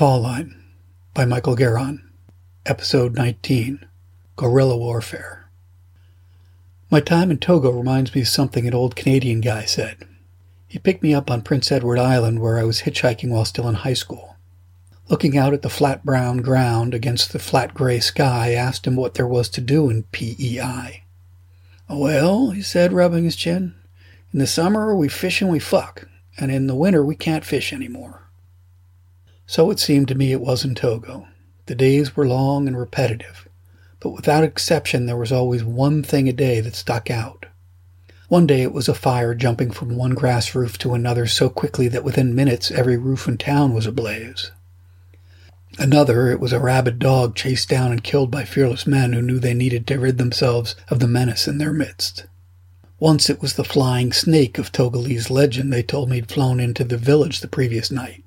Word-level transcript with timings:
Fall 0.00 0.22
Line 0.22 0.56
by 1.12 1.26
Michael 1.26 1.54
Garon, 1.54 2.00
Episode 2.64 3.14
19 3.16 3.84
Gorilla 4.34 4.74
Warfare. 4.74 5.50
My 6.90 7.00
time 7.00 7.30
in 7.30 7.36
Togo 7.36 7.70
reminds 7.70 8.14
me 8.14 8.22
of 8.22 8.28
something 8.28 8.66
an 8.66 8.72
old 8.72 8.96
Canadian 8.96 9.42
guy 9.42 9.66
said. 9.66 10.08
He 10.66 10.78
picked 10.78 11.02
me 11.02 11.12
up 11.12 11.30
on 11.30 11.42
Prince 11.42 11.70
Edward 11.70 11.98
Island 11.98 12.40
where 12.40 12.58
I 12.58 12.62
was 12.62 12.80
hitchhiking 12.80 13.28
while 13.28 13.44
still 13.44 13.68
in 13.68 13.74
high 13.74 13.92
school. 13.92 14.36
Looking 15.10 15.36
out 15.36 15.52
at 15.52 15.60
the 15.60 15.68
flat 15.68 16.02
brown 16.02 16.38
ground 16.38 16.94
against 16.94 17.34
the 17.34 17.38
flat 17.38 17.74
gray 17.74 18.00
sky, 18.00 18.52
I 18.52 18.52
asked 18.52 18.86
him 18.86 18.96
what 18.96 19.12
there 19.12 19.28
was 19.28 19.50
to 19.50 19.60
do 19.60 19.90
in 19.90 20.04
PEI. 20.04 21.04
Well, 21.90 22.52
he 22.52 22.62
said, 22.62 22.94
rubbing 22.94 23.24
his 23.24 23.36
chin, 23.36 23.74
in 24.32 24.38
the 24.38 24.46
summer 24.46 24.96
we 24.96 25.10
fish 25.10 25.42
and 25.42 25.50
we 25.50 25.58
fuck, 25.58 26.08
and 26.38 26.50
in 26.50 26.68
the 26.68 26.74
winter 26.74 27.04
we 27.04 27.16
can't 27.16 27.44
fish 27.44 27.70
anymore. 27.70 28.29
So 29.50 29.72
it 29.72 29.80
seemed 29.80 30.06
to 30.06 30.14
me 30.14 30.30
it 30.30 30.40
was 30.40 30.64
in 30.64 30.76
Togo. 30.76 31.26
The 31.66 31.74
days 31.74 32.14
were 32.14 32.24
long 32.24 32.68
and 32.68 32.78
repetitive, 32.78 33.48
but 33.98 34.10
without 34.10 34.44
exception 34.44 35.06
there 35.06 35.16
was 35.16 35.32
always 35.32 35.64
one 35.64 36.04
thing 36.04 36.28
a 36.28 36.32
day 36.32 36.60
that 36.60 36.76
stuck 36.76 37.10
out. 37.10 37.46
One 38.28 38.46
day 38.46 38.62
it 38.62 38.72
was 38.72 38.88
a 38.88 38.94
fire 38.94 39.34
jumping 39.34 39.72
from 39.72 39.96
one 39.96 40.14
grass 40.14 40.54
roof 40.54 40.78
to 40.78 40.94
another 40.94 41.26
so 41.26 41.48
quickly 41.48 41.88
that 41.88 42.04
within 42.04 42.32
minutes 42.32 42.70
every 42.70 42.96
roof 42.96 43.26
in 43.26 43.38
town 43.38 43.74
was 43.74 43.86
ablaze. 43.86 44.52
Another, 45.80 46.30
it 46.30 46.38
was 46.38 46.52
a 46.52 46.60
rabid 46.60 47.00
dog 47.00 47.34
chased 47.34 47.68
down 47.68 47.90
and 47.90 48.04
killed 48.04 48.30
by 48.30 48.44
fearless 48.44 48.86
men 48.86 49.14
who 49.14 49.20
knew 49.20 49.40
they 49.40 49.52
needed 49.52 49.84
to 49.88 49.98
rid 49.98 50.18
themselves 50.18 50.76
of 50.90 51.00
the 51.00 51.08
menace 51.08 51.48
in 51.48 51.58
their 51.58 51.72
midst. 51.72 52.26
Once 53.00 53.28
it 53.28 53.42
was 53.42 53.54
the 53.54 53.64
flying 53.64 54.12
snake 54.12 54.58
of 54.58 54.70
Togolese 54.70 55.28
legend 55.28 55.72
they 55.72 55.82
told 55.82 56.08
me 56.08 56.20
had 56.20 56.30
flown 56.30 56.60
into 56.60 56.84
the 56.84 56.96
village 56.96 57.40
the 57.40 57.48
previous 57.48 57.90
night. 57.90 58.22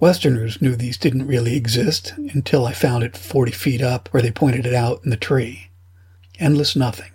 Westerners 0.00 0.60
knew 0.60 0.76
these 0.76 0.96
didn't 0.96 1.26
really 1.26 1.56
exist 1.56 2.14
until 2.16 2.66
I 2.66 2.72
found 2.72 3.04
it 3.04 3.16
40 3.16 3.52
feet 3.52 3.80
up 3.80 4.08
where 4.08 4.22
they 4.22 4.30
pointed 4.30 4.66
it 4.66 4.74
out 4.74 5.00
in 5.04 5.10
the 5.10 5.16
tree. 5.16 5.70
Endless 6.38 6.74
nothing. 6.74 7.12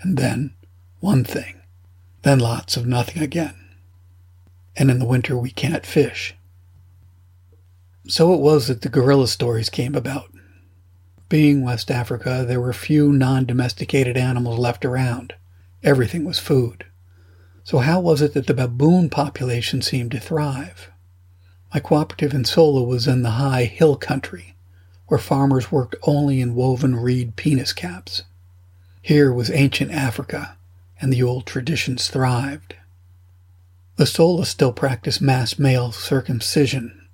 And 0.00 0.16
then 0.16 0.54
one 1.00 1.24
thing. 1.24 1.60
Then 2.22 2.40
lots 2.40 2.76
of 2.76 2.86
nothing 2.86 3.22
again. 3.22 3.54
And 4.76 4.90
in 4.90 4.98
the 4.98 5.06
winter 5.06 5.36
we 5.36 5.50
can't 5.50 5.86
fish. 5.86 6.34
So 8.08 8.34
it 8.34 8.40
was 8.40 8.68
that 8.68 8.82
the 8.82 8.88
gorilla 8.88 9.28
stories 9.28 9.70
came 9.70 9.94
about. 9.94 10.30
Being 11.28 11.62
West 11.62 11.90
Africa, 11.90 12.44
there 12.46 12.60
were 12.60 12.72
few 12.72 13.12
non 13.12 13.44
domesticated 13.44 14.16
animals 14.16 14.58
left 14.58 14.84
around. 14.84 15.34
Everything 15.84 16.24
was 16.24 16.38
food. 16.38 16.86
So, 17.64 17.78
how 17.78 18.00
was 18.00 18.22
it 18.22 18.32
that 18.32 18.46
the 18.46 18.54
baboon 18.54 19.10
population 19.10 19.82
seemed 19.82 20.12
to 20.12 20.20
thrive? 20.20 20.90
My 21.72 21.80
cooperative 21.80 22.32
in 22.32 22.44
Sola 22.44 22.82
was 22.82 23.06
in 23.06 23.22
the 23.22 23.32
high 23.32 23.64
hill 23.64 23.96
country, 23.96 24.54
where 25.06 25.18
farmers 25.18 25.70
worked 25.70 25.96
only 26.02 26.40
in 26.40 26.54
woven 26.54 26.96
reed 26.96 27.36
penis 27.36 27.72
caps. 27.72 28.22
Here 29.02 29.32
was 29.32 29.50
ancient 29.50 29.90
Africa, 29.90 30.56
and 31.00 31.12
the 31.12 31.22
old 31.22 31.46
traditions 31.46 32.08
thrived. 32.08 32.74
The 33.96 34.06
Sola 34.06 34.46
still 34.46 34.72
practice 34.72 35.20
mass 35.20 35.58
male 35.58 35.92
circumcision, 35.92 37.06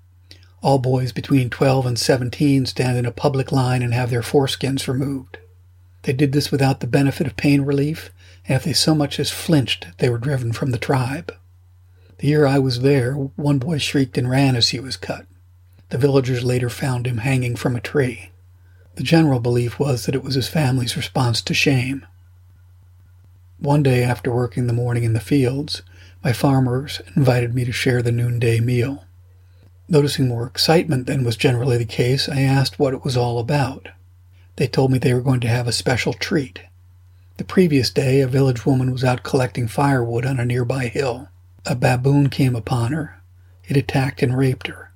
all 0.64 0.78
boys 0.78 1.12
between 1.12 1.50
12 1.50 1.84
and 1.84 1.98
17 1.98 2.64
stand 2.64 2.96
in 2.96 3.04
a 3.04 3.10
public 3.10 3.52
line 3.52 3.82
and 3.82 3.92
have 3.92 4.08
their 4.10 4.22
foreskins 4.22 4.88
removed. 4.88 5.36
They 6.02 6.12
did 6.12 6.32
this 6.32 6.50
without 6.50 6.80
the 6.80 6.86
benefit 6.86 7.26
of 7.26 7.36
pain 7.36 7.62
relief, 7.62 8.10
and 8.48 8.56
if 8.56 8.64
they 8.64 8.72
so 8.72 8.94
much 8.94 9.20
as 9.20 9.30
flinched, 9.30 9.86
they 9.98 10.08
were 10.08 10.18
driven 10.18 10.52
from 10.52 10.70
the 10.70 10.78
tribe. 10.78 11.34
The 12.18 12.28
year 12.28 12.46
I 12.46 12.58
was 12.58 12.80
there, 12.80 13.14
one 13.14 13.58
boy 13.58 13.78
shrieked 13.78 14.16
and 14.16 14.30
ran 14.30 14.56
as 14.56 14.68
he 14.68 14.80
was 14.80 14.96
cut. 14.96 15.26
The 15.90 15.98
villagers 15.98 16.44
later 16.44 16.70
found 16.70 17.06
him 17.06 17.18
hanging 17.18 17.56
from 17.56 17.76
a 17.76 17.80
tree. 17.80 18.30
The 18.96 19.02
general 19.02 19.40
belief 19.40 19.78
was 19.78 20.06
that 20.06 20.14
it 20.14 20.22
was 20.22 20.34
his 20.34 20.48
family's 20.48 20.96
response 20.96 21.42
to 21.42 21.54
shame. 21.54 22.06
One 23.58 23.82
day 23.82 24.02
after 24.02 24.32
working 24.32 24.66
the 24.66 24.72
morning 24.72 25.04
in 25.04 25.12
the 25.12 25.20
fields, 25.20 25.82
my 26.22 26.32
farmers 26.32 27.00
invited 27.16 27.54
me 27.54 27.64
to 27.64 27.72
share 27.72 28.02
the 28.02 28.12
noonday 28.12 28.60
meal. 28.60 29.04
Noticing 29.88 30.28
more 30.28 30.46
excitement 30.46 31.06
than 31.06 31.24
was 31.24 31.36
generally 31.36 31.76
the 31.76 31.84
case, 31.84 32.28
I 32.28 32.40
asked 32.40 32.78
what 32.78 32.94
it 32.94 33.04
was 33.04 33.16
all 33.16 33.38
about. 33.38 33.88
They 34.56 34.68
told 34.68 34.92
me 34.92 34.98
they 34.98 35.12
were 35.12 35.20
going 35.20 35.40
to 35.40 35.48
have 35.48 35.66
a 35.66 35.72
special 35.72 36.12
treat. 36.12 36.60
The 37.36 37.44
previous 37.44 37.90
day, 37.90 38.20
a 38.20 38.28
village 38.28 38.64
woman 38.64 38.92
was 38.92 39.02
out 39.02 39.24
collecting 39.24 39.66
firewood 39.66 40.24
on 40.24 40.38
a 40.38 40.44
nearby 40.44 40.86
hill. 40.86 41.28
A 41.66 41.74
baboon 41.74 42.28
came 42.28 42.54
upon 42.54 42.92
her. 42.92 43.22
It 43.66 43.76
attacked 43.76 44.22
and 44.22 44.36
raped 44.36 44.66
her. 44.66 44.92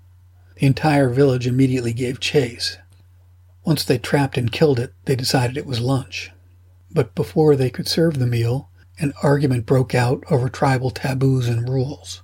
The 0.57 0.67
entire 0.67 1.09
village 1.09 1.47
immediately 1.47 1.93
gave 1.93 2.21
chase. 2.21 2.77
Once 3.65 3.85
they 3.85 3.97
trapped 3.97 4.37
and 4.37 4.53
killed 4.53 4.79
it, 4.79 4.93
they 5.07 5.17
decided 5.17 5.57
it 5.57 5.67
was 5.67 5.81
lunch. 5.81 6.31
But 6.91 7.15
before 7.15 7.57
they 7.57 7.71
could 7.71 7.89
serve 7.89 8.19
the 8.19 8.27
meal, 8.27 8.69
an 8.99 9.15
argument 9.23 9.67
broke 9.67 9.95
out 9.95 10.25
over 10.31 10.49
tribal 10.49 10.91
taboos 10.91 11.49
and 11.49 11.69
rules. 11.69 12.23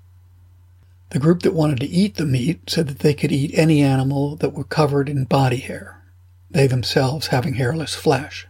The 1.11 1.19
group 1.19 1.43
that 1.43 1.55
wanted 1.55 1.81
to 1.81 1.87
eat 1.87 2.17
the 2.17 2.27
meat 2.27 2.69
said 2.69 2.89
that 2.89 2.99
they 2.99 3.15
could 3.15 3.31
eat 3.31 3.53
any 3.55 3.83
animal 3.83 4.37
that 4.37 4.53
were 4.53 4.65
covered 4.65 5.09
in 5.09 5.25
body 5.25 5.59
hair, 5.59 6.03
they 6.51 6.67
themselves 6.67 7.29
having 7.29 7.55
hairless 7.55 7.95
flesh. 7.95 8.47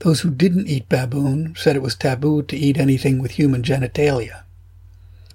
Those 0.00 0.20
who 0.20 0.30
didn't 0.30 0.68
eat 0.68 0.88
baboon 0.88 1.54
said 1.56 1.74
it 1.76 1.82
was 1.82 1.94
taboo 1.94 2.42
to 2.42 2.56
eat 2.56 2.78
anything 2.78 3.18
with 3.18 3.32
human 3.32 3.62
genitalia. 3.62 4.44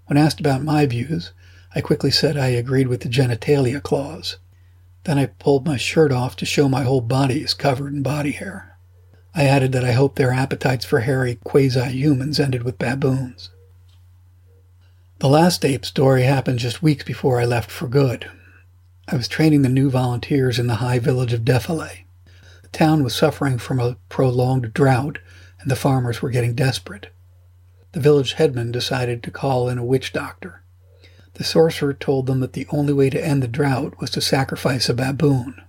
When 0.06 0.18
asked 0.18 0.40
about 0.40 0.64
my 0.64 0.86
views, 0.86 1.31
I 1.75 1.81
quickly 1.81 2.12
said 2.12 2.38
I 2.38 2.47
agreed 2.47 2.88
with 2.88 3.02
the 3.02 3.09
genitalia 3.09 3.81
clause. 3.81 4.38
Then 5.06 5.18
I 5.18 5.25
pulled 5.25 5.66
my 5.66 5.78
shirt 5.78 6.12
off 6.12 6.36
to 6.38 6.46
show 6.46 6.69
my 6.69 6.84
whole 6.84 7.02
body 7.02 7.41
is 7.41 7.53
covered 7.53 7.94
in 7.94 8.03
body 8.03 8.31
hair. 8.31 8.78
I 9.36 9.46
added 9.46 9.72
that 9.72 9.84
I 9.84 9.94
hoped 9.94 10.16
their 10.16 10.31
appetites 10.31 10.86
for 10.86 11.00
hairy 11.00 11.40
quasi-humans 11.44 12.40
ended 12.40 12.63
with 12.63 12.78
baboons. 12.78 13.50
The 15.19 15.30
last 15.30 15.63
ape 15.66 15.86
story 15.86 16.24
happened 16.24 16.59
just 16.59 16.84
weeks 16.84 17.03
before 17.03 17.40
I 17.40 17.46
left 17.46 17.72
for 17.72 17.88
good. 17.88 18.30
I 19.08 19.16
was 19.16 19.28
training 19.28 19.62
the 19.62 19.69
new 19.69 19.90
volunteers 19.90 20.59
in 20.59 20.68
the 20.68 20.75
high 20.75 21.00
village 21.00 21.34
of 21.34 21.46
Defale. 21.46 22.06
The 22.62 22.68
town 22.72 23.03
was 23.03 23.16
suffering 23.16 23.58
from 23.58 23.80
a 23.80 23.97
prolonged 24.09 24.74
drought, 24.74 25.19
and 25.59 25.72
the 25.72 25.75
farmers 25.75 26.22
were 26.22 26.30
getting 26.30 26.56
desperate. 26.56 27.08
The 27.94 28.00
village 28.00 28.34
headman 28.34 28.72
decided 28.72 29.22
to 29.22 29.31
call 29.31 29.70
in 29.70 29.78
a 29.78 29.86
witch 29.86 30.14
doctor. 30.14 30.64
The 31.36 31.44
sorcerer 31.44 31.94
told 31.94 32.26
them 32.26 32.40
that 32.40 32.54
the 32.54 32.68
only 32.72 32.92
way 32.92 33.12
to 33.12 33.24
end 33.24 33.44
the 33.44 33.48
drought 33.48 34.00
was 34.00 34.09
to 34.12 34.22
sacrifice 34.22 34.90
a 34.90 34.96
baboon. 34.96 35.62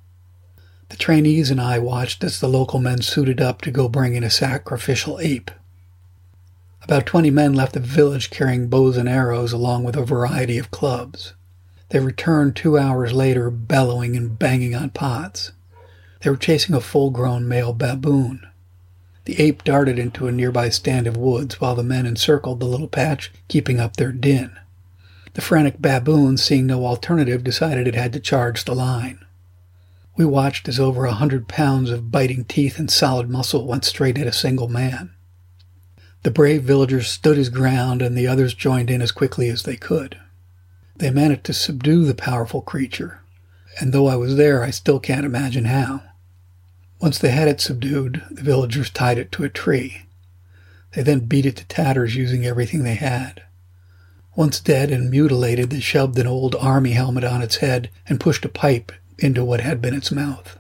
The 0.88 0.96
trainees 0.96 1.50
and 1.50 1.60
I 1.60 1.78
watched 1.78 2.24
as 2.24 2.40
the 2.40 2.48
local 2.48 2.78
men 2.78 3.02
suited 3.02 3.42
up 3.42 3.60
to 3.62 3.70
go 3.70 3.88
bring 3.90 4.14
in 4.14 4.24
a 4.24 4.30
sacrificial 4.30 5.20
ape. 5.20 5.50
About 6.82 7.04
20 7.04 7.30
men 7.30 7.52
left 7.52 7.74
the 7.74 7.80
village 7.80 8.30
carrying 8.30 8.68
bows 8.68 8.96
and 8.96 9.08
arrows 9.08 9.52
along 9.52 9.84
with 9.84 9.96
a 9.96 10.04
variety 10.04 10.56
of 10.56 10.70
clubs. 10.70 11.34
They 11.90 12.00
returned 12.00 12.56
two 12.56 12.78
hours 12.78 13.12
later 13.12 13.50
bellowing 13.50 14.16
and 14.16 14.38
banging 14.38 14.74
on 14.74 14.90
pots. 14.90 15.52
They 16.22 16.30
were 16.30 16.36
chasing 16.36 16.74
a 16.74 16.80
full 16.80 17.10
grown 17.10 17.46
male 17.46 17.74
baboon. 17.74 18.46
The 19.24 19.40
ape 19.40 19.64
darted 19.64 19.98
into 19.98 20.26
a 20.26 20.32
nearby 20.32 20.68
stand 20.68 21.06
of 21.06 21.16
woods 21.16 21.60
while 21.60 21.74
the 21.74 21.82
men 21.82 22.04
encircled 22.04 22.60
the 22.60 22.66
little 22.66 22.88
patch, 22.88 23.32
keeping 23.48 23.80
up 23.80 23.96
their 23.96 24.12
din. 24.12 24.52
The 25.32 25.40
frantic 25.40 25.80
baboon, 25.80 26.36
seeing 26.36 26.66
no 26.66 26.84
alternative, 26.84 27.42
decided 27.42 27.88
it 27.88 27.94
had 27.94 28.12
to 28.12 28.20
charge 28.20 28.64
the 28.64 28.74
line. 28.74 29.24
We 30.16 30.24
watched 30.24 30.68
as 30.68 30.78
over 30.78 31.06
a 31.06 31.12
hundred 31.12 31.48
pounds 31.48 31.90
of 31.90 32.12
biting 32.12 32.44
teeth 32.44 32.78
and 32.78 32.90
solid 32.90 33.28
muscle 33.28 33.66
went 33.66 33.84
straight 33.84 34.18
at 34.18 34.26
a 34.26 34.32
single 34.32 34.68
man. 34.68 35.10
The 36.22 36.30
brave 36.30 36.62
villagers 36.62 37.08
stood 37.08 37.36
his 37.36 37.48
ground, 37.48 38.00
and 38.00 38.16
the 38.16 38.28
others 38.28 38.54
joined 38.54 38.90
in 38.90 39.02
as 39.02 39.10
quickly 39.10 39.48
as 39.48 39.64
they 39.64 39.76
could. 39.76 40.18
They 40.96 41.10
managed 41.10 41.44
to 41.44 41.52
subdue 41.52 42.04
the 42.04 42.14
powerful 42.14 42.62
creature, 42.62 43.22
and 43.80 43.92
though 43.92 44.06
I 44.06 44.16
was 44.16 44.36
there, 44.36 44.62
I 44.62 44.70
still 44.70 45.00
can't 45.00 45.26
imagine 45.26 45.64
how. 45.64 46.02
Once 47.04 47.18
they 47.18 47.32
had 47.32 47.48
it 47.48 47.60
subdued, 47.60 48.22
the 48.30 48.42
villagers 48.42 48.88
tied 48.88 49.18
it 49.18 49.30
to 49.30 49.44
a 49.44 49.48
tree. 49.50 50.06
They 50.94 51.02
then 51.02 51.26
beat 51.26 51.44
it 51.44 51.54
to 51.56 51.66
tatters 51.66 52.16
using 52.16 52.46
everything 52.46 52.82
they 52.82 52.94
had. 52.94 53.42
Once 54.34 54.58
dead 54.58 54.90
and 54.90 55.10
mutilated, 55.10 55.68
they 55.68 55.80
shoved 55.80 56.18
an 56.18 56.26
old 56.26 56.54
army 56.54 56.92
helmet 56.92 57.22
on 57.22 57.42
its 57.42 57.56
head 57.56 57.90
and 58.08 58.18
pushed 58.18 58.46
a 58.46 58.48
pipe 58.48 58.90
into 59.18 59.44
what 59.44 59.60
had 59.60 59.82
been 59.82 59.92
its 59.92 60.10
mouth. 60.10 60.58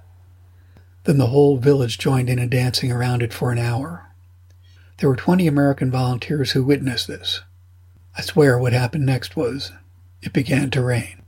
Then 1.04 1.16
the 1.16 1.28
whole 1.28 1.56
village 1.56 1.96
joined 1.96 2.28
in 2.28 2.38
in 2.38 2.50
dancing 2.50 2.92
around 2.92 3.22
it 3.22 3.32
for 3.32 3.50
an 3.50 3.56
hour. 3.56 4.10
There 4.98 5.08
were 5.08 5.16
20 5.16 5.46
American 5.46 5.90
volunteers 5.90 6.50
who 6.50 6.62
witnessed 6.62 7.08
this. 7.08 7.40
I 8.18 8.20
swear 8.20 8.58
what 8.58 8.74
happened 8.74 9.06
next 9.06 9.34
was 9.34 9.72
it 10.20 10.34
began 10.34 10.70
to 10.72 10.82
rain. 10.82 11.23